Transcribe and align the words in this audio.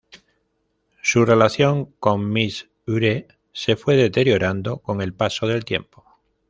Su 1.03 1.25
relación 1.25 1.91
con 1.99 2.27
Midge 2.31 2.69
Ure 2.87 3.27
se 3.51 3.75
fue 3.75 3.95
deteriorando 3.97 4.79
con 4.79 4.99
el 4.99 5.13
paso 5.13 5.45
del 5.45 5.63
tiempo. 5.63 6.03